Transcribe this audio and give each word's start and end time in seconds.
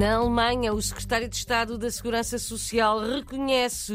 Na 0.00 0.14
Alemanha, 0.14 0.72
o 0.72 0.80
secretário 0.80 1.28
de 1.28 1.36
Estado 1.36 1.76
da 1.76 1.90
Segurança 1.90 2.38
Social 2.38 3.00
reconhece 3.00 3.92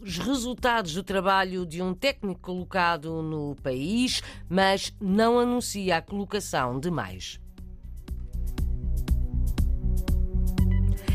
os 0.00 0.16
resultados 0.16 0.94
do 0.94 1.02
trabalho 1.02 1.66
de 1.66 1.82
um 1.82 1.92
técnico 1.92 2.40
colocado 2.40 3.20
no 3.20 3.54
país, 3.62 4.22
mas 4.48 4.94
não 4.98 5.38
anuncia 5.38 5.98
a 5.98 6.00
colocação 6.00 6.80
de 6.80 6.90
mais. 6.90 7.38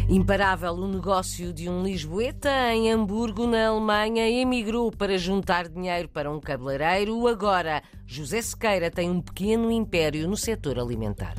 Imparável 0.07 0.73
o 0.73 0.87
negócio 0.87 1.51
de 1.51 1.67
um 1.67 1.81
lisboeta 1.81 2.75
em 2.75 2.91
Hamburgo, 2.91 3.47
na 3.47 3.69
Alemanha, 3.69 4.29
emigrou 4.29 4.91
para 4.91 5.17
juntar 5.17 5.67
dinheiro 5.67 6.07
para 6.07 6.29
um 6.29 6.39
cabeleireiro. 6.39 7.27
Agora, 7.27 7.81
José 8.05 8.39
Sequeira 8.39 8.91
tem 8.91 9.09
um 9.09 9.19
pequeno 9.19 9.71
império 9.71 10.29
no 10.29 10.37
setor 10.37 10.77
alimentar. 10.77 11.33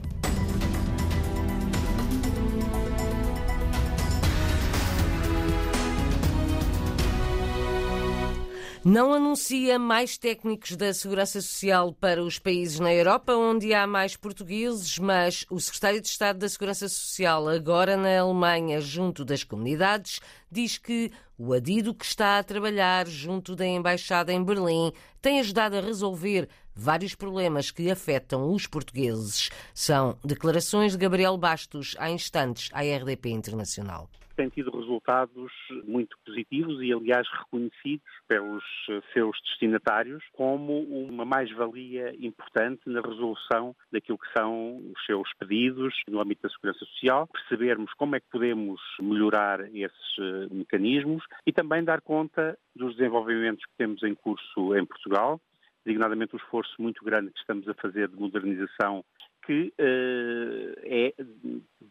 Não 8.85 9.13
anuncia 9.13 9.79
mais 9.79 10.19
técnicos 10.19 10.75
da 10.75 10.93
Segurança 10.93 11.41
Social 11.41 11.93
para 11.93 12.21
os 12.21 12.41
países 12.41 12.81
na 12.81 12.93
Europa 12.93 13.33
onde 13.33 13.73
há 13.73 13.87
mais 13.87 14.17
portugueses, 14.17 14.99
mas 14.99 15.47
o 15.49 15.61
secretário 15.61 16.01
de 16.01 16.09
Estado 16.09 16.41
da 16.41 16.49
Segurança 16.49 16.89
Social, 16.89 17.49
agora 17.49 17.97
na 17.97 18.19
Alemanha, 18.19 18.81
junto 18.81 19.25
das 19.25 19.45
comunidades, 19.45 20.21
diz 20.51 20.79
que 20.79 21.13
o 21.39 21.53
adido 21.53 21.95
que 21.95 22.05
está 22.05 22.41
a 22.41 22.43
trabalhar 22.43 23.07
junto 23.07 23.55
da 23.55 23.65
Embaixada 23.65 24.33
em 24.33 24.43
Berlim 24.43 24.93
tem 25.21 25.39
ajudado 25.39 25.77
a 25.77 25.81
resolver 25.81 26.49
vários 26.75 27.15
problemas 27.15 27.71
que 27.71 27.89
afetam 27.89 28.53
os 28.53 28.67
portugueses. 28.67 29.49
São 29.73 30.19
declarações 30.25 30.91
de 30.91 30.99
Gabriel 30.99 31.39
Bastos 31.39 31.95
há 32.01 32.11
instantes 32.11 32.69
à 32.73 32.81
RDP 32.81 33.31
Internacional 33.31 34.11
tem 34.43 34.49
tido 34.49 34.77
resultados 34.77 35.53
muito 35.85 36.17
positivos 36.27 36.83
e, 36.83 36.93
aliás, 36.93 37.29
reconhecidos 37.29 38.05
pelos 38.27 38.65
seus 39.13 39.41
destinatários 39.43 40.25
como 40.33 40.81
uma 40.81 41.25
mais-valia 41.25 42.13
importante 42.19 42.81
na 42.87 43.01
resolução 43.01 43.77
daquilo 43.93 44.19
que 44.19 44.33
são 44.37 44.79
os 44.79 45.07
seus 45.07 45.33
pedidos 45.39 45.95
no 46.09 46.21
âmbito 46.21 46.43
da 46.43 46.51
segurança 46.51 46.85
social, 46.85 47.29
percebermos 47.29 47.93
como 47.95 48.17
é 48.17 48.21
que 48.21 48.27
podemos 48.33 48.81
melhorar 49.01 49.61
esses 49.73 50.19
eh, 50.19 50.49
mecanismos 50.51 51.23
e 51.47 51.53
também 51.53 51.85
dar 51.85 52.01
conta 52.01 52.59
dos 52.75 52.97
desenvolvimentos 52.97 53.65
que 53.65 53.77
temos 53.79 54.03
em 54.03 54.15
curso 54.17 54.77
em 54.77 54.85
Portugal, 54.85 55.41
designadamente 55.85 56.35
o 56.35 56.39
esforço 56.39 56.75
muito 56.83 57.05
grande 57.05 57.31
que 57.31 57.39
estamos 57.39 57.69
a 57.69 57.75
fazer 57.75 58.09
de 58.09 58.17
modernização 58.17 59.05
que 59.45 59.73
uh, 59.79 60.81
é 60.85 61.13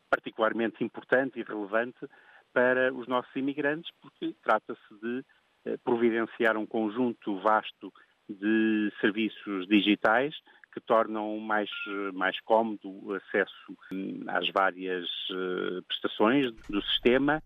particularmente 0.10 0.84
importante 0.84 1.40
e 1.40 1.44
relevante 1.44 2.08
para 2.54 2.94
os 2.94 3.08
nossos 3.08 3.34
imigrantes, 3.36 3.92
porque 4.02 4.36
trata-se 4.44 5.00
de 5.02 5.20
uh, 5.66 5.80
providenciar 5.84 6.58
um 6.58 6.66
conjunto 6.66 7.40
vasto 7.40 7.92
de 8.30 8.92
serviços 9.02 9.68
digitais 9.68 10.36
que 10.74 10.80
tornam 10.80 11.38
mais, 11.38 11.70
mais 12.14 12.40
cómodo 12.42 12.90
o 13.06 13.14
acesso 13.14 13.78
hum, 13.92 14.24
às 14.28 14.50
várias 14.52 15.06
uh, 15.30 15.84
prestações 15.86 16.54
do 16.70 16.82
sistema 16.84 17.44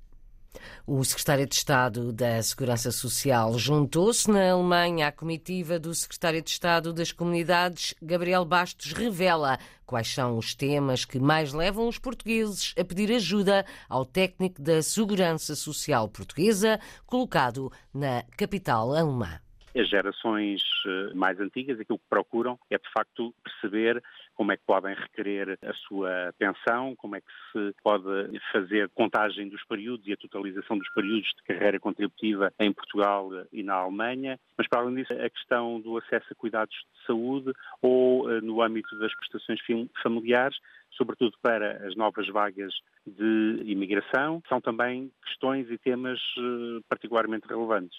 o 0.87 1.03
secretário 1.03 1.45
de 1.45 1.55
Estado 1.55 2.11
da 2.11 2.41
Segurança 2.41 2.91
Social 2.91 3.57
juntou-se 3.57 4.29
na 4.29 4.51
Alemanha 4.51 5.07
à 5.07 5.11
comitiva 5.11 5.79
do 5.79 5.93
secretário 5.93 6.41
de 6.41 6.49
Estado 6.49 6.93
das 6.93 7.11
Comunidades, 7.11 7.93
Gabriel 8.01 8.45
Bastos, 8.45 8.93
revela 8.93 9.57
quais 9.85 10.07
são 10.07 10.37
os 10.37 10.55
temas 10.55 11.05
que 11.05 11.19
mais 11.19 11.53
levam 11.53 11.87
os 11.87 11.97
portugueses 11.97 12.73
a 12.77 12.83
pedir 12.83 13.11
ajuda 13.13 13.65
ao 13.89 14.05
técnico 14.05 14.61
da 14.61 14.81
Segurança 14.81 15.55
Social 15.55 16.09
portuguesa, 16.09 16.79
colocado 17.05 17.71
na 17.93 18.23
capital 18.37 18.95
alemã. 18.95 19.39
As 19.77 19.89
gerações 19.89 20.61
eh, 20.87 21.13
mais 21.13 21.37
antigas, 21.37 21.77
aquilo 21.77 21.99
que 21.99 22.09
procuram 22.09 22.57
é 22.69 22.77
de 22.77 22.89
facto 22.93 23.35
perceber 23.43 24.01
como 24.35 24.51
é 24.51 24.57
que 24.57 24.65
podem 24.65 24.93
requerer 24.93 25.57
a 25.63 25.73
sua 25.73 26.33
pensão, 26.37 26.95
como 26.97 27.15
é 27.15 27.21
que 27.21 27.31
se 27.51 27.73
pode 27.83 28.05
fazer 28.51 28.89
contagem 28.89 29.49
dos 29.49 29.63
períodos 29.65 30.05
e 30.07 30.13
a 30.13 30.17
totalização 30.17 30.77
dos 30.77 30.89
períodos 30.93 31.27
de 31.37 31.43
carreira 31.43 31.79
contributiva 31.79 32.53
em 32.59 32.71
Portugal 32.71 33.29
e 33.51 33.63
na 33.63 33.75
Alemanha, 33.75 34.39
mas 34.57 34.67
para 34.67 34.81
além 34.81 34.95
disso 34.95 35.13
a 35.13 35.29
questão 35.29 35.79
do 35.79 35.97
acesso 35.97 36.25
a 36.31 36.35
cuidados 36.35 36.75
de 36.75 37.05
saúde 37.07 37.53
ou 37.81 38.29
eh, 38.31 38.41
no 38.41 38.61
âmbito 38.61 38.97
das 38.99 39.15
prestações 39.15 39.59
familiares, 40.01 40.57
sobretudo 40.97 41.33
para 41.41 41.85
as 41.87 41.95
novas 41.95 42.27
vagas 42.29 42.73
de 43.05 43.63
imigração, 43.65 44.41
são 44.47 44.59
também 44.59 45.11
questões 45.25 45.69
e 45.69 45.77
temas 45.77 46.19
eh, 46.37 46.81
particularmente 46.89 47.47
relevantes. 47.47 47.97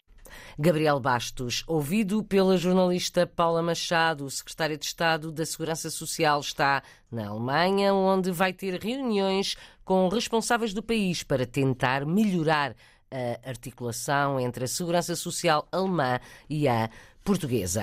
Gabriel 0.59 0.99
Bastos, 0.99 1.63
ouvido 1.67 2.25
pela 2.25 2.57
jornalista 2.57 3.27
Paula 3.27 3.63
Machado, 3.63 4.29
secretária 4.29 4.77
de 4.77 4.85
Estado 4.85 5.31
da 5.31 5.47
Segurança 5.47 5.89
Social, 5.91 6.41
está 6.41 6.83
na 7.11 7.29
Alemanha, 7.29 7.95
onde 7.95 8.33
vai 8.33 8.53
ter 8.53 8.81
reuniões 8.83 9.57
com 9.85 10.09
responsáveis 10.09 10.75
do 10.75 10.83
país 10.83 11.23
para 11.23 11.47
tentar 11.47 12.05
melhorar 12.05 12.75
a 13.11 13.49
articulação 13.49 14.39
entre 14.41 14.65
a 14.65 14.69
segurança 14.69 15.15
social 15.15 15.67
alemã 15.71 16.19
e 16.49 16.69
a 16.69 16.91
portuguesa. 17.27 17.83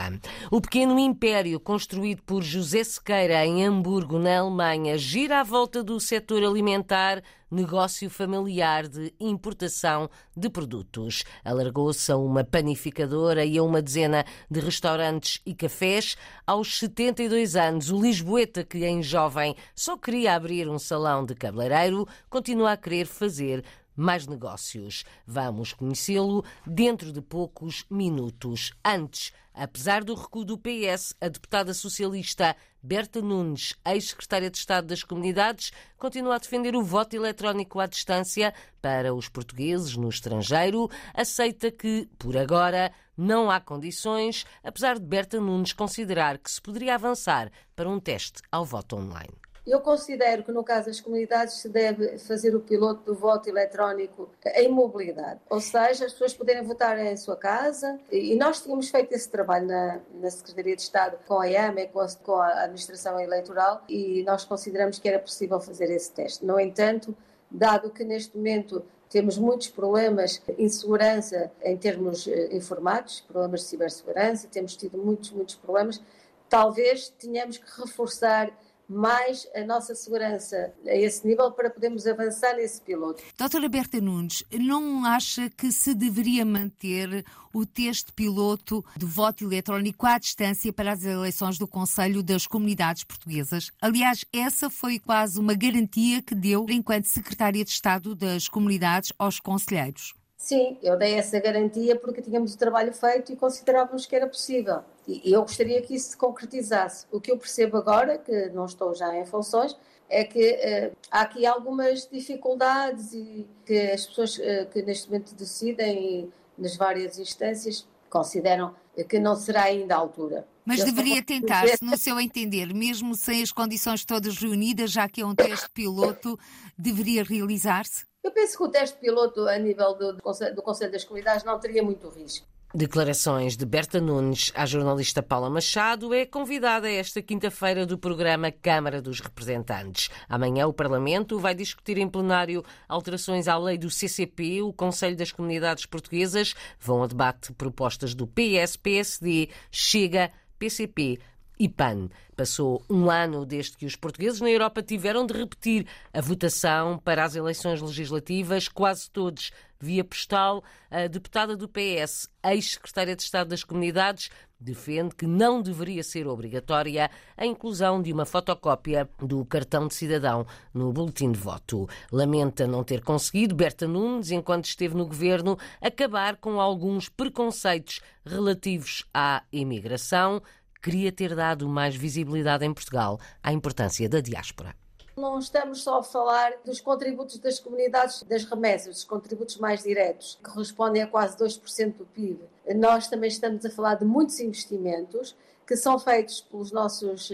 O 0.49 0.61
pequeno 0.61 0.97
império 0.97 1.59
construído 1.59 2.23
por 2.23 2.41
José 2.41 2.81
Sequeira 2.81 3.45
em 3.45 3.65
Hamburgo, 3.65 4.17
na 4.17 4.39
Alemanha, 4.39 4.97
gira 4.97 5.41
à 5.41 5.43
volta 5.43 5.83
do 5.83 5.99
setor 5.99 6.41
alimentar, 6.43 7.21
negócio 7.51 8.09
familiar 8.09 8.87
de 8.87 9.13
importação 9.19 10.09
de 10.35 10.49
produtos. 10.49 11.25
Alargou-se 11.43 12.09
a 12.09 12.15
uma 12.15 12.45
panificadora 12.45 13.43
e 13.43 13.57
a 13.57 13.63
uma 13.63 13.81
dezena 13.81 14.25
de 14.49 14.61
restaurantes 14.61 15.41
e 15.45 15.53
cafés. 15.53 16.15
Aos 16.47 16.79
72 16.79 17.57
anos, 17.57 17.91
o 17.91 18.01
Lisboeta, 18.01 18.63
que 18.63 18.85
em 18.85 19.03
jovem 19.03 19.55
só 19.75 19.97
queria 19.97 20.35
abrir 20.35 20.69
um 20.69 20.79
salão 20.79 21.25
de 21.25 21.35
cabeleireiro, 21.35 22.07
continua 22.29 22.71
a 22.71 22.77
querer 22.77 23.05
fazer 23.05 23.63
mais 23.95 24.27
negócios. 24.27 25.03
Vamos 25.25 25.73
conhecê-lo 25.73 26.43
dentro 26.65 27.11
de 27.11 27.21
poucos 27.21 27.85
minutos. 27.89 28.73
Antes, 28.83 29.31
apesar 29.53 30.03
do 30.03 30.15
recuo 30.15 30.43
do 30.43 30.57
PS, 30.57 31.15
a 31.21 31.27
deputada 31.27 31.73
socialista 31.73 32.55
Berta 32.81 33.21
Nunes, 33.21 33.75
ex-secretária 33.85 34.49
de 34.49 34.57
Estado 34.57 34.87
das 34.87 35.03
Comunidades, 35.03 35.71
continua 35.97 36.35
a 36.35 36.39
defender 36.39 36.75
o 36.75 36.83
voto 36.83 37.15
eletrónico 37.15 37.79
à 37.79 37.85
distância 37.85 38.53
para 38.81 39.13
os 39.13 39.29
portugueses 39.29 39.95
no 39.95 40.09
estrangeiro. 40.09 40.89
Aceita 41.13 41.71
que, 41.71 42.09
por 42.17 42.35
agora, 42.35 42.91
não 43.15 43.49
há 43.49 43.61
condições, 43.61 44.45
apesar 44.63 44.99
de 44.99 45.05
Berta 45.05 45.39
Nunes 45.39 45.71
considerar 45.71 46.37
que 46.37 46.51
se 46.51 46.61
poderia 46.61 46.95
avançar 46.95 47.51
para 47.75 47.89
um 47.89 47.99
teste 47.99 48.41
ao 48.51 48.65
voto 48.65 48.97
online. 48.97 49.33
Eu 49.65 49.79
considero 49.79 50.43
que 50.43 50.51
no 50.51 50.61
caso 50.61 50.87
das 50.87 50.99
comunidades 50.99 51.55
se 51.55 51.69
deve 51.69 52.17
fazer 52.19 52.53
o 52.53 52.59
piloto 52.59 53.01
do 53.05 53.15
voto 53.15 53.47
eletrónico 53.47 54.29
em 54.55 54.67
mobilidade, 54.67 55.39
ou 55.49 55.61
seja, 55.61 56.05
as 56.05 56.11
pessoas 56.11 56.33
poderem 56.33 56.63
votar 56.63 56.99
em 56.99 57.15
sua 57.15 57.37
casa 57.37 57.97
e 58.11 58.35
nós 58.35 58.61
tínhamos 58.61 58.89
feito 58.89 59.13
esse 59.13 59.29
trabalho 59.29 59.65
na, 59.65 59.99
na 60.15 60.29
Secretaria 60.29 60.75
de 60.75 60.81
Estado 60.81 61.17
com 61.25 61.39
a 61.39 61.45
IAME, 61.45 61.87
com 61.87 62.01
a, 62.01 62.07
com 62.21 62.35
a 62.35 62.63
Administração 62.63 63.17
Eleitoral 63.17 63.81
e 63.87 64.21
nós 64.23 64.43
consideramos 64.43 64.99
que 64.99 65.07
era 65.07 65.17
possível 65.17 65.61
fazer 65.61 65.89
esse 65.89 66.11
teste. 66.11 66.43
No 66.43 66.59
entanto, 66.59 67.15
dado 67.49 67.89
que 67.89 68.03
neste 68.03 68.35
momento 68.35 68.83
temos 69.09 69.37
muitos 69.37 69.69
problemas 69.69 70.41
de 70.45 70.61
insegurança 70.61 71.49
em 71.61 71.77
termos 71.77 72.27
eh, 72.27 72.49
informados, 72.51 73.21
problemas 73.21 73.61
de 73.61 73.67
cibersegurança, 73.67 74.49
temos 74.51 74.75
tido 74.75 74.97
muitos, 74.97 75.31
muitos 75.31 75.55
problemas, 75.55 76.01
talvez 76.49 77.09
tenhamos 77.09 77.57
que 77.57 77.81
reforçar 77.81 78.51
mais 78.87 79.47
a 79.55 79.63
nossa 79.63 79.95
segurança 79.95 80.73
a 80.85 80.95
esse 80.95 81.25
nível 81.25 81.51
para 81.51 81.69
podermos 81.69 82.05
avançar 82.05 82.55
nesse 82.55 82.81
piloto. 82.81 83.23
Doutora 83.37 83.69
Berta 83.69 83.99
Nunes, 83.99 84.43
não 84.51 85.05
acha 85.05 85.49
que 85.49 85.71
se 85.71 85.93
deveria 85.93 86.45
manter 86.45 87.25
o 87.53 87.65
teste 87.65 88.11
piloto 88.11 88.83
de 88.97 89.05
voto 89.05 89.43
eletrónico 89.43 90.05
à 90.05 90.17
distância 90.17 90.73
para 90.73 90.91
as 90.91 91.03
eleições 91.03 91.57
do 91.57 91.67
Conselho 91.67 92.23
das 92.23 92.47
Comunidades 92.47 93.03
Portuguesas? 93.03 93.71
Aliás, 93.81 94.25
essa 94.33 94.69
foi 94.69 94.99
quase 94.99 95.39
uma 95.39 95.53
garantia 95.53 96.21
que 96.21 96.35
deu 96.35 96.65
enquanto 96.69 97.05
Secretária 97.05 97.63
de 97.63 97.69
Estado 97.69 98.15
das 98.15 98.47
Comunidades 98.47 99.13
aos 99.17 99.39
conselheiros. 99.39 100.13
Sim, 100.35 100.77
eu 100.83 100.97
dei 100.97 101.13
essa 101.13 101.39
garantia 101.39 101.95
porque 101.95 102.21
tínhamos 102.21 102.53
o 102.53 102.57
trabalho 102.57 102.93
feito 102.93 103.31
e 103.31 103.35
considerávamos 103.35 104.05
que 104.05 104.13
era 104.13 104.27
possível. 104.27 104.81
E 105.07 105.31
eu 105.31 105.41
gostaria 105.41 105.81
que 105.81 105.95
isso 105.95 106.11
se 106.11 106.17
concretizasse. 106.17 107.05
O 107.11 107.19
que 107.19 107.31
eu 107.31 107.37
percebo 107.37 107.77
agora, 107.77 108.17
que 108.17 108.49
não 108.49 108.65
estou 108.65 108.93
já 108.95 109.15
em 109.17 109.25
funções, 109.25 109.75
é 110.09 110.23
que 110.23 110.51
uh, 110.51 110.95
há 111.11 111.21
aqui 111.21 111.45
algumas 111.45 112.07
dificuldades 112.07 113.13
e 113.13 113.47
que 113.65 113.91
as 113.91 114.05
pessoas 114.05 114.37
uh, 114.37 114.65
que 114.71 114.81
neste 114.81 115.09
momento 115.09 115.33
decidem 115.35 116.31
nas 116.57 116.75
várias 116.75 117.17
instâncias 117.17 117.87
consideram 118.09 118.75
que 119.09 119.17
não 119.17 119.35
será 119.35 119.63
ainda 119.63 119.95
a 119.95 119.97
altura. 119.97 120.47
Mas 120.63 120.79
Eu 120.79 120.85
deveria 120.85 121.21
tentar-se, 121.25 121.83
no 121.83 121.97
seu 121.97 122.19
entender, 122.19 122.73
mesmo 122.73 123.15
sem 123.15 123.41
as 123.41 123.51
condições 123.51 124.05
todas 124.05 124.37
reunidas, 124.37 124.91
já 124.91 125.09
que 125.09 125.21
é 125.21 125.25
um 125.25 125.33
teste 125.33 125.69
piloto, 125.71 126.39
deveria 126.77 127.23
realizar-se? 127.23 128.05
Eu 128.23 128.31
penso 128.31 128.57
que 128.57 128.63
o 128.63 128.69
teste 128.69 128.97
piloto, 128.99 129.47
a 129.47 129.57
nível 129.57 129.95
do, 129.95 130.13
do, 130.13 130.21
Conselho, 130.21 130.55
do 130.55 130.61
Conselho 130.61 130.91
das 130.91 131.03
Comunidades, 131.03 131.43
não 131.43 131.59
teria 131.59 131.83
muito 131.83 132.07
risco. 132.09 132.47
Declarações 132.75 133.55
de 133.55 133.67
Berta 133.67 134.01
Nunes 134.01 134.51
à 134.55 134.65
jornalista 134.65 135.21
Paula 135.21 135.47
Machado 135.47 136.11
é 136.11 136.25
convidada 136.25 136.89
esta 136.89 137.21
quinta-feira 137.21 137.85
do 137.85 137.99
programa 137.99 138.51
Câmara 138.51 138.99
dos 138.99 139.19
Representantes. 139.19 140.09
Amanhã 140.27 140.65
o 140.65 140.73
Parlamento 140.73 141.37
vai 141.37 141.53
discutir 141.53 141.99
em 141.99 142.09
plenário 142.09 142.65
alterações 142.89 143.47
à 143.47 143.59
lei 143.59 143.77
do 143.77 143.91
CCP, 143.91 144.63
o 144.63 144.73
Conselho 144.73 145.15
das 145.15 145.31
Comunidades 145.31 145.85
Portuguesas. 145.85 146.55
Vão 146.79 147.03
a 147.03 147.07
debate 147.07 147.53
propostas 147.53 148.15
do 148.15 148.25
PS, 148.25 148.75
PSD, 148.75 149.49
Chega, 149.69 150.31
PCP, 150.57 151.19
e 151.59 151.69
PAN. 151.69 152.09
Passou 152.35 152.83
um 152.89 153.09
ano 153.09 153.45
desde 153.45 153.77
que 153.77 153.85
os 153.85 153.95
portugueses 153.95 154.41
na 154.41 154.49
Europa 154.49 154.81
tiveram 154.81 155.25
de 155.25 155.33
repetir 155.33 155.85
a 156.11 156.19
votação 156.19 156.97
para 156.97 157.23
as 157.23 157.35
eleições 157.35 157.81
legislativas, 157.81 158.67
quase 158.67 159.09
todos 159.09 159.51
via 159.83 160.03
postal. 160.03 160.63
A 160.89 161.07
deputada 161.07 161.55
do 161.55 161.67
PS, 161.67 162.29
ex-secretária 162.43 163.15
de 163.15 163.23
Estado 163.23 163.49
das 163.49 163.63
Comunidades, 163.63 164.29
defende 164.59 165.13
que 165.13 165.27
não 165.27 165.61
deveria 165.61 166.03
ser 166.03 166.25
obrigatória 166.25 167.11
a 167.35 167.45
inclusão 167.45 168.01
de 168.01 168.13
uma 168.13 168.25
fotocópia 168.25 169.09
do 169.19 169.43
cartão 169.45 169.87
de 169.87 169.93
cidadão 169.93 170.47
no 170.73 170.93
boletim 170.93 171.31
de 171.31 171.39
voto. 171.39 171.87
Lamenta 172.11 172.65
não 172.65 172.83
ter 172.83 173.01
conseguido, 173.01 173.55
Berta 173.55 173.87
Nunes, 173.87 174.31
enquanto 174.31 174.65
esteve 174.65 174.95
no 174.95 175.05
governo, 175.05 175.57
acabar 175.81 176.37
com 176.37 176.61
alguns 176.61 177.09
preconceitos 177.09 177.99
relativos 178.25 179.05
à 179.13 179.43
imigração 179.51 180.41
queria 180.83 181.13
ter 181.13 181.33
dado 181.33 181.67
mais 181.69 181.95
visibilidade 181.95 182.65
em 182.65 182.73
Portugal 182.73 183.17
à 183.41 183.53
importância 183.53 184.09
da 184.09 184.19
diáspora. 184.19 184.75
Não 185.15 185.37
estamos 185.37 185.83
só 185.83 185.99
a 185.99 186.03
falar 186.03 186.53
dos 186.65 186.81
contributos 186.81 187.37
das 187.37 187.59
comunidades 187.59 188.23
das 188.23 188.45
remessas, 188.45 188.97
os 188.97 189.03
contributos 189.03 189.57
mais 189.57 189.83
diretos, 189.83 190.39
que 190.43 190.49
correspondem 190.49 191.03
a 191.03 191.07
quase 191.07 191.37
2% 191.37 191.97
do 191.97 192.05
PIB. 192.05 192.39
Nós 192.75 193.07
também 193.07 193.27
estamos 193.27 193.63
a 193.63 193.69
falar 193.69 193.95
de 193.95 194.05
muitos 194.05 194.39
investimentos 194.39 195.35
que 195.67 195.77
são 195.77 195.97
feitos 195.97 196.41
pelos 196.41 196.71
nossos 196.71 197.29
uh, 197.29 197.33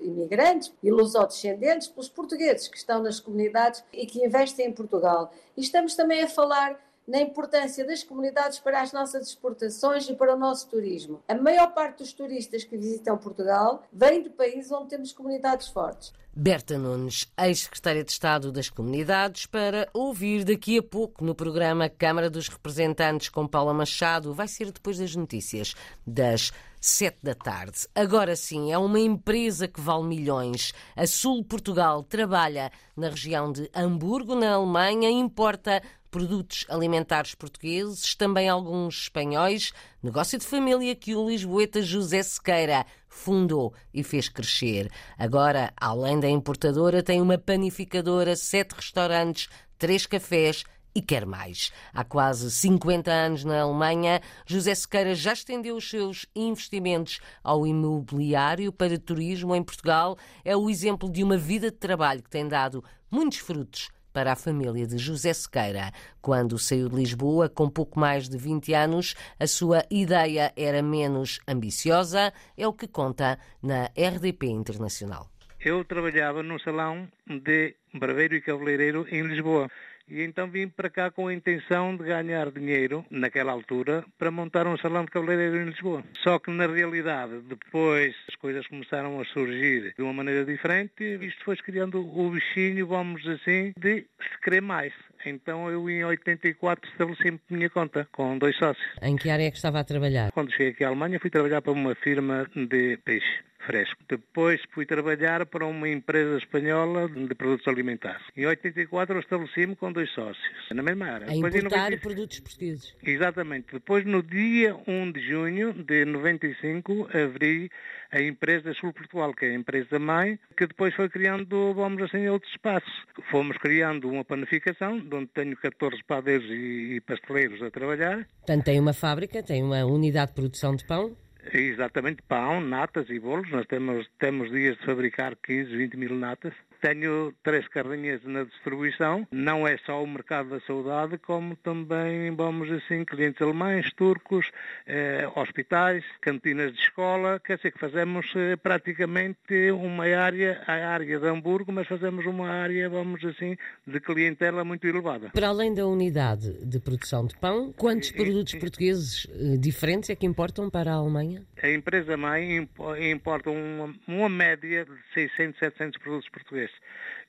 imigrantes 0.00 0.72
e 0.82 0.90
lusodescendentes, 0.90 1.88
pelos 1.88 2.08
portugueses 2.08 2.68
que 2.68 2.76
estão 2.76 3.02
nas 3.02 3.20
comunidades 3.20 3.84
e 3.92 4.06
que 4.06 4.24
investem 4.24 4.68
em 4.68 4.72
Portugal. 4.72 5.32
E 5.56 5.60
estamos 5.60 5.94
também 5.94 6.22
a 6.22 6.28
falar 6.28 6.80
na 7.08 7.20
importância 7.22 7.86
das 7.86 8.04
comunidades 8.04 8.58
para 8.58 8.82
as 8.82 8.92
nossas 8.92 9.28
exportações 9.28 10.08
e 10.08 10.14
para 10.14 10.36
o 10.36 10.38
nosso 10.38 10.68
turismo. 10.68 11.22
A 11.26 11.34
maior 11.34 11.72
parte 11.72 11.98
dos 11.98 12.12
turistas 12.12 12.64
que 12.64 12.76
visitam 12.76 13.16
Portugal 13.16 13.82
vem 13.90 14.22
de 14.22 14.28
países 14.28 14.70
onde 14.70 14.90
temos 14.90 15.12
comunidades 15.12 15.68
fortes. 15.68 16.12
Berta 16.40 16.78
Nunes, 16.78 17.26
ex-secretária 17.36 18.04
de 18.04 18.12
Estado 18.12 18.52
das 18.52 18.70
Comunidades, 18.70 19.46
para 19.46 19.88
ouvir 19.92 20.44
daqui 20.44 20.78
a 20.78 20.82
pouco 20.82 21.24
no 21.24 21.34
programa 21.34 21.88
Câmara 21.88 22.30
dos 22.30 22.46
Representantes 22.48 23.28
com 23.28 23.48
Paula 23.48 23.74
Machado. 23.74 24.32
Vai 24.32 24.46
ser 24.46 24.70
depois 24.70 24.98
das 24.98 25.16
notícias 25.16 25.74
das 26.06 26.52
sete 26.80 27.18
da 27.22 27.34
tarde. 27.34 27.86
Agora 27.94 28.36
sim, 28.36 28.72
é 28.72 28.78
uma 28.78 29.00
empresa 29.00 29.66
que 29.66 29.80
vale 29.80 30.04
milhões. 30.04 30.72
A 30.96 31.06
Sul 31.06 31.44
Portugal 31.44 32.02
trabalha 32.02 32.70
na 32.96 33.08
região 33.08 33.50
de 33.52 33.70
Hamburgo, 33.74 34.34
na 34.34 34.52
Alemanha, 34.52 35.10
importa 35.10 35.82
produtos 36.10 36.64
alimentares 36.68 37.34
portugueses, 37.34 38.14
também 38.14 38.48
alguns 38.48 39.02
espanhóis, 39.02 39.72
negócio 40.02 40.38
de 40.38 40.46
família 40.46 40.94
que 40.94 41.14
o 41.14 41.28
lisboeta 41.28 41.82
José 41.82 42.22
Sequeira 42.22 42.86
fundou 43.08 43.74
e 43.92 44.02
fez 44.02 44.28
crescer. 44.28 44.90
Agora, 45.18 45.72
além 45.76 46.18
da 46.18 46.28
importadora, 46.28 47.02
tem 47.02 47.20
uma 47.20 47.36
panificadora, 47.36 48.36
sete 48.36 48.72
restaurantes, 48.72 49.48
três 49.76 50.06
cafés 50.06 50.64
e 50.98 51.00
quer 51.00 51.24
mais. 51.24 51.70
Há 51.94 52.02
quase 52.02 52.50
50 52.50 53.08
anos 53.08 53.44
na 53.44 53.60
Alemanha, 53.60 54.20
José 54.44 54.74
Sequeira 54.74 55.14
já 55.14 55.32
estendeu 55.32 55.76
os 55.76 55.88
seus 55.88 56.26
investimentos 56.34 57.20
ao 57.42 57.64
imobiliário 57.64 58.72
para 58.72 58.98
turismo 58.98 59.54
em 59.54 59.62
Portugal. 59.62 60.18
É 60.44 60.56
o 60.56 60.68
exemplo 60.68 61.08
de 61.08 61.22
uma 61.22 61.36
vida 61.36 61.70
de 61.70 61.76
trabalho 61.76 62.20
que 62.20 62.28
tem 62.28 62.48
dado 62.48 62.82
muitos 63.08 63.38
frutos 63.38 63.90
para 64.12 64.32
a 64.32 64.36
família 64.36 64.88
de 64.88 64.98
José 64.98 65.32
Sequeira. 65.32 65.92
Quando 66.20 66.58
saiu 66.58 66.88
de 66.88 66.96
Lisboa, 66.96 67.48
com 67.48 67.70
pouco 67.70 68.00
mais 68.00 68.28
de 68.28 68.36
20 68.36 68.74
anos, 68.74 69.14
a 69.38 69.46
sua 69.46 69.84
ideia 69.88 70.52
era 70.56 70.82
menos 70.82 71.38
ambiciosa, 71.46 72.32
é 72.56 72.66
o 72.66 72.72
que 72.72 72.88
conta 72.88 73.38
na 73.62 73.84
RDP 73.96 74.48
Internacional. 74.48 75.30
Eu 75.60 75.84
trabalhava 75.84 76.42
num 76.42 76.58
salão 76.58 77.08
de 77.24 77.76
barbeiro 77.94 78.34
e 78.34 78.40
cabeleireiro 78.40 79.06
em 79.12 79.22
Lisboa. 79.22 79.70
E 80.10 80.22
então 80.22 80.48
vim 80.48 80.68
para 80.68 80.88
cá 80.88 81.10
com 81.10 81.28
a 81.28 81.34
intenção 81.34 81.96
de 81.96 82.04
ganhar 82.04 82.50
dinheiro, 82.50 83.04
naquela 83.10 83.52
altura, 83.52 84.04
para 84.18 84.30
montar 84.30 84.66
um 84.66 84.76
salão 84.78 85.04
de 85.04 85.10
cabeleireiro 85.10 85.58
em 85.58 85.66
Lisboa. 85.66 86.02
Só 86.22 86.38
que, 86.38 86.50
na 86.50 86.66
realidade, 86.66 87.40
depois 87.48 88.14
as 88.28 88.34
coisas 88.36 88.66
começaram 88.66 89.20
a 89.20 89.24
surgir 89.26 89.94
de 89.96 90.02
uma 90.02 90.12
maneira 90.12 90.44
diferente 90.44 91.02
e 91.02 91.26
isto 91.26 91.44
foi 91.44 91.56
criando 91.56 92.00
o 92.00 92.30
bichinho, 92.30 92.86
vamos 92.86 93.26
assim, 93.26 93.72
de 93.78 94.00
se 94.00 94.40
querer 94.42 94.62
mais. 94.62 94.92
Então 95.26 95.68
eu 95.68 95.88
em 95.90 96.04
84 96.04 96.90
estabeleci-me 96.90 97.40
minha 97.50 97.68
conta 97.68 98.08
com 98.12 98.38
dois 98.38 98.56
sócios. 98.56 98.86
Em 99.02 99.16
que 99.16 99.28
área 99.28 99.44
é 99.44 99.50
que 99.50 99.56
estava 99.56 99.80
a 99.80 99.84
trabalhar? 99.84 100.30
Quando 100.32 100.52
cheguei 100.52 100.68
aqui 100.68 100.84
à 100.84 100.88
Alemanha 100.88 101.20
fui 101.20 101.28
trabalhar 101.28 101.60
para 101.60 101.72
uma 101.72 101.94
firma 101.96 102.48
de 102.54 102.96
peixe 102.98 103.48
fresco. 103.68 104.02
Depois 104.08 104.58
fui 104.72 104.86
trabalhar 104.86 105.44
para 105.44 105.66
uma 105.66 105.86
empresa 105.86 106.38
espanhola 106.38 107.06
de 107.06 107.34
produtos 107.34 107.68
alimentares. 107.68 108.24
Em 108.34 108.46
84 108.46 109.14
eu 109.14 109.20
estabeleci-me 109.20 109.76
com 109.76 109.92
dois 109.92 110.10
sócios, 110.14 110.38
na 110.72 110.82
mesma 110.82 111.06
área. 111.06 111.28
A 111.28 111.36
importar 111.36 112.00
produtos 112.00 112.40
portugueses. 112.40 112.96
Exatamente. 113.04 113.66
Depois, 113.74 114.06
no 114.06 114.22
dia 114.22 114.74
1 114.86 115.12
de 115.12 115.20
junho 115.20 115.72
de 115.74 116.06
95, 116.06 117.08
abri 117.12 117.70
a 118.10 118.22
empresa 118.22 118.72
Sul 118.72 118.94
Portugal, 118.94 119.34
que 119.34 119.44
é 119.44 119.50
a 119.50 119.54
empresa 119.54 119.98
mãe, 119.98 120.38
que 120.56 120.66
depois 120.66 120.94
foi 120.94 121.10
criando, 121.10 121.74
vamos 121.74 122.02
assim, 122.02 122.26
outros 122.28 122.50
espaços. 122.52 122.92
Fomos 123.30 123.58
criando 123.58 124.08
uma 124.08 124.24
panificação, 124.24 124.94
onde 125.12 125.26
tenho 125.26 125.54
14 125.58 126.02
padeiros 126.04 126.46
e 126.48 127.02
pasteleiros 127.06 127.62
a 127.62 127.70
trabalhar. 127.70 128.26
Portanto, 128.38 128.64
tem 128.64 128.80
uma 128.80 128.94
fábrica, 128.94 129.42
tem 129.42 129.62
uma 129.62 129.84
unidade 129.84 130.28
de 130.28 130.36
produção 130.36 130.74
de 130.74 130.86
pão? 130.86 131.14
Exatamente, 131.58 132.22
pão, 132.22 132.60
natas 132.60 133.10
e 133.10 133.18
bolos. 133.18 133.50
Nós 133.50 133.66
temos, 133.66 134.08
temos 134.18 134.50
dias 134.50 134.76
de 134.78 134.84
fabricar 134.84 135.34
15, 135.36 135.76
20 135.76 135.96
mil 135.96 136.14
natas. 136.14 136.54
Tenho 136.80 137.34
três 137.42 137.66
carrinhas 137.68 138.22
na 138.24 138.44
distribuição. 138.44 139.26
Não 139.32 139.66
é 139.66 139.76
só 139.78 140.02
o 140.02 140.06
mercado 140.06 140.50
da 140.50 140.60
saudade, 140.60 141.18
como 141.18 141.56
também, 141.56 142.34
vamos 142.34 142.70
assim, 142.70 143.04
clientes 143.04 143.42
alemães, 143.42 143.92
turcos, 143.94 144.50
eh, 144.86 145.28
hospitais, 145.34 146.04
cantinas 146.20 146.72
de 146.72 146.80
escola. 146.80 147.40
Quer 147.40 147.56
dizer 147.56 147.72
que 147.72 147.78
fazemos 147.78 148.26
eh, 148.36 148.56
praticamente 148.56 149.70
uma 149.72 150.04
área, 150.04 150.62
a 150.66 150.88
área 150.88 151.18
de 151.18 151.26
Hamburgo, 151.26 151.72
mas 151.72 151.86
fazemos 151.86 152.24
uma 152.26 152.48
área, 152.48 152.88
vamos 152.88 153.24
assim, 153.24 153.56
de 153.86 154.00
clientela 154.00 154.64
muito 154.64 154.86
elevada. 154.86 155.30
Para 155.30 155.48
além 155.48 155.74
da 155.74 155.86
unidade 155.86 156.64
de 156.64 156.78
produção 156.80 157.26
de 157.26 157.36
pão, 157.36 157.72
quantos 157.72 158.12
produtos 158.12 158.54
portugueses 158.54 159.26
eh, 159.30 159.56
diferentes 159.56 160.10
é 160.10 160.16
que 160.16 160.26
importam 160.26 160.70
para 160.70 160.92
a 160.92 160.94
Alemanha? 160.94 161.42
A 161.62 161.68
empresa-mãe 161.70 162.68
importa 163.10 163.50
uma, 163.50 163.94
uma 164.06 164.28
média 164.28 164.84
de 164.84 164.92
600, 165.14 165.58
700 165.58 166.00
produtos 166.00 166.28
portugueses. 166.28 166.67
this. 166.68 166.76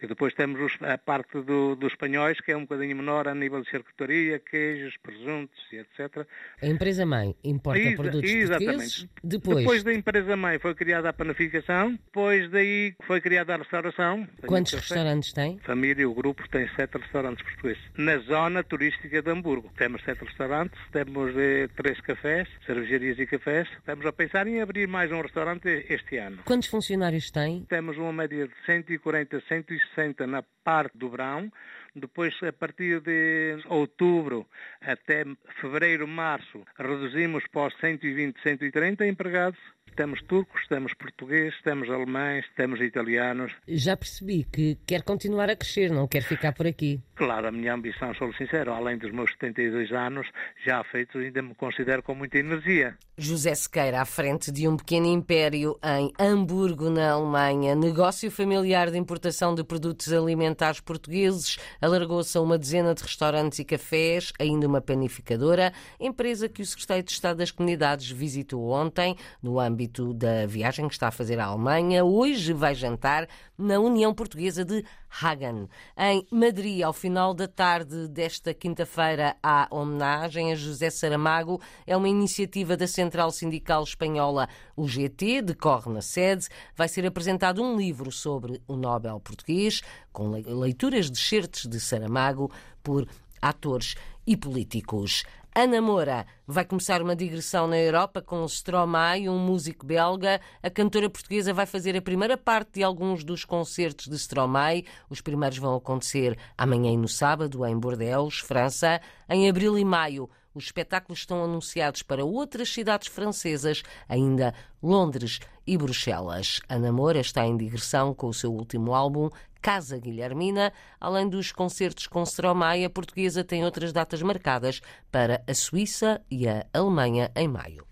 E 0.01 0.07
depois 0.07 0.33
temos 0.33 0.61
os, 0.61 0.73
a 0.81 0.97
parte 0.97 1.41
do, 1.41 1.75
dos 1.75 1.91
espanhóis, 1.91 2.39
que 2.39 2.51
é 2.51 2.57
um 2.57 2.61
bocadinho 2.61 2.95
menor 2.95 3.27
a 3.27 3.35
nível 3.35 3.61
de 3.61 3.69
charcutaria, 3.69 4.39
queijos, 4.39 4.95
presuntos 4.97 5.59
e 5.73 5.77
etc. 5.77 6.25
A 6.61 6.67
empresa-mãe 6.67 7.35
importa 7.43 7.79
Exa 7.79 7.97
produtos 7.97 8.31
exatamente. 8.31 9.09
Depois... 9.23 9.57
depois 9.57 9.83
da 9.83 9.93
empresa-mãe 9.93 10.57
foi 10.59 10.73
criada 10.73 11.09
a 11.09 11.13
panificação, 11.13 11.91
depois 11.91 12.49
daí 12.49 12.95
foi 13.05 13.19
criada 13.19 13.53
a 13.55 13.57
restauração. 13.57 14.27
Quantos 14.45 14.73
restaurantes 14.73 15.33
tem? 15.33 15.59
Família, 15.59 16.07
o 16.07 16.13
grupo 16.13 16.47
tem 16.49 16.69
sete 16.75 16.97
restaurantes 16.97 17.43
portugueses. 17.43 17.83
Na 17.97 18.17
zona 18.19 18.63
turística 18.63 19.21
de 19.21 19.29
Hamburgo. 19.29 19.69
Temos 19.77 20.01
sete 20.03 20.23
restaurantes, 20.23 20.79
temos 20.91 21.35
eh, 21.35 21.67
três 21.75 21.99
cafés, 22.01 22.47
cervejarias 22.65 23.19
e 23.19 23.25
cafés. 23.25 23.67
Estamos 23.77 24.05
a 24.05 24.13
pensar 24.13 24.47
em 24.47 24.61
abrir 24.61 24.87
mais 24.87 25.11
um 25.11 25.21
restaurante 25.21 25.85
este 25.89 26.17
ano. 26.17 26.39
Quantos 26.45 26.69
funcionários 26.69 27.29
tem? 27.31 27.65
Temos 27.65 27.97
uma 27.97 28.13
média 28.13 28.47
de 28.47 28.53
140 28.65 29.41
160 29.47 29.88
na 30.27 30.43
parte 30.63 30.97
do 30.97 31.09
verão, 31.09 31.51
Depois, 31.99 32.33
a 32.43 32.53
partir 32.53 33.01
de 33.01 33.57
outubro 33.67 34.47
até 34.81 35.25
fevereiro, 35.59 36.07
março, 36.07 36.63
reduzimos 36.77 37.45
para 37.47 37.67
os 37.67 37.79
120, 37.79 38.41
130 38.41 39.05
empregados 39.05 39.59
temos 39.99 40.21
turcos, 40.21 40.65
temos 40.69 40.93
portugueses, 40.93 41.61
temos 41.61 41.89
alemães, 41.89 42.45
temos 42.55 42.79
italianos. 42.79 43.51
Já 43.67 43.97
percebi 43.97 44.45
que 44.45 44.77
quer 44.87 45.03
continuar 45.03 45.49
a 45.49 45.57
crescer, 45.57 45.91
não 45.91 46.07
quer 46.07 46.21
ficar 46.21 46.53
por 46.53 46.65
aqui. 46.65 47.01
Claro, 47.15 47.47
a 47.47 47.51
minha 47.51 47.73
ambição, 47.73 48.13
sou 48.13 48.33
sincero, 48.33 48.71
além 48.71 48.97
dos 48.97 49.11
meus 49.11 49.29
72 49.31 49.91
anos 49.91 50.25
já 50.65 50.81
feitos, 50.85 51.21
ainda 51.21 51.41
me 51.41 51.53
considero 51.53 52.01
com 52.01 52.15
muita 52.15 52.37
energia. 52.37 52.97
José 53.17 53.53
Sequeira, 53.53 53.99
à 53.99 54.05
frente 54.05 54.49
de 54.49 54.69
um 54.69 54.77
pequeno 54.77 55.07
império 55.07 55.77
em 55.83 56.13
Hamburgo, 56.17 56.89
na 56.89 57.11
Alemanha, 57.11 57.75
negócio 57.75 58.31
familiar 58.31 58.89
de 58.89 58.97
importação 58.97 59.53
de 59.53 59.65
produtos 59.65 60.13
alimentares 60.13 60.79
portugueses, 60.79 61.57
alargou-se 61.89 62.37
a 62.37 62.41
uma 62.41 62.57
dezena 62.57 62.93
de 62.93 63.01
restaurantes 63.03 63.59
e 63.59 63.65
cafés, 63.65 64.31
ainda 64.39 64.67
uma 64.67 64.79
panificadora, 64.79 65.73
empresa 65.99 66.47
que 66.47 66.61
o 66.61 66.65
Secretário 66.65 67.03
de 67.03 67.11
Estado 67.11 67.37
das 67.37 67.51
Comunidades 67.51 68.09
visitou 68.09 68.69
ontem, 68.69 69.15
no 69.41 69.59
âmbito 69.59 70.13
da 70.13 70.45
viagem 70.45 70.87
que 70.87 70.93
está 70.93 71.07
a 71.07 71.11
fazer 71.11 71.39
à 71.39 71.45
Alemanha. 71.45 72.05
Hoje 72.05 72.53
vai 72.53 72.75
jantar 72.75 73.27
na 73.57 73.79
União 73.79 74.13
Portuguesa 74.13 74.63
de 74.63 74.85
Hagen. 75.09 75.67
Em 75.97 76.25
Madrid, 76.31 76.81
ao 76.83 76.93
final 76.93 77.33
da 77.33 77.47
tarde 77.47 78.07
desta 78.07 78.53
quinta-feira, 78.53 79.35
há 79.41 79.67
homenagem 79.71 80.51
a 80.51 80.55
José 80.55 80.89
Saramago. 80.89 81.59
É 81.85 81.97
uma 81.97 82.07
iniciativa 82.07 82.77
da 82.77 82.87
Central 82.87 83.31
Sindical 83.31 83.83
Espanhola, 83.83 84.47
o 84.75 84.87
GT, 84.87 85.41
decorre 85.41 85.91
na 85.91 86.01
sede. 86.01 86.47
Vai 86.75 86.87
ser 86.87 87.05
apresentado 87.05 87.61
um 87.61 87.75
livro 87.75 88.11
sobre 88.11 88.61
o 88.67 88.75
Nobel 88.75 89.19
português, 89.19 89.81
com 90.11 90.29
leituras 90.29 91.09
de 91.09 91.17
certos 91.17 91.65
de 91.65 91.79
Saramago 91.79 92.51
por 92.83 93.07
atores 93.41 93.95
e 94.25 94.37
políticos. 94.37 95.23
Ana 95.55 95.81
Moura 95.81 96.27
vai 96.47 96.63
começar 96.63 97.01
uma 97.01 97.15
digressão 97.15 97.67
na 97.67 97.77
Europa 97.77 98.21
com 98.21 98.45
Stromae, 98.45 99.27
um 99.27 99.39
músico 99.39 99.83
belga. 99.83 100.39
A 100.61 100.69
cantora 100.69 101.09
portuguesa 101.09 101.51
vai 101.51 101.65
fazer 101.65 101.97
a 101.97 102.01
primeira 102.01 102.37
parte 102.37 102.73
de 102.73 102.83
alguns 102.83 103.23
dos 103.23 103.43
concertos 103.45 104.07
de 104.07 104.15
Stromae. 104.15 104.85
Os 105.09 105.21
primeiros 105.21 105.57
vão 105.57 105.75
acontecer 105.75 106.37
amanhã 106.55 106.91
e 106.91 106.97
no 106.97 107.07
sábado 107.07 107.65
em 107.65 107.77
Bordeaux, 107.77 108.39
França. 108.39 109.01
Em 109.27 109.49
abril 109.49 109.77
e 109.77 109.83
maio, 109.83 110.29
os 110.53 110.65
espetáculos 110.65 111.19
estão 111.19 111.43
anunciados 111.43 112.03
para 112.03 112.25
outras 112.25 112.69
cidades 112.69 113.07
francesas, 113.07 113.81
ainda 114.07 114.53
Londres 114.81 115.39
e 115.65 115.77
Bruxelas. 115.77 116.59
Ana 116.67 116.91
Moura 116.91 117.19
está 117.19 117.45
em 117.45 117.57
digressão 117.57 118.13
com 118.13 118.27
o 118.27 118.33
seu 118.33 118.51
último 118.53 118.93
álbum, 118.93 119.29
Casa 119.61 119.97
Guilhermina. 119.97 120.73
Além 120.99 121.27
dos 121.27 121.51
concertos 121.51 122.07
com 122.07 122.23
Stromae, 122.23 122.85
a 122.85 122.89
portuguesa 122.89 123.43
tem 123.43 123.63
outras 123.63 123.93
datas 123.93 124.21
marcadas 124.21 124.81
para 125.11 125.43
a 125.47 125.53
Suíça 125.53 126.21
e 126.29 126.47
a 126.47 126.65
Alemanha 126.73 127.31
em 127.35 127.47
maio. 127.47 127.85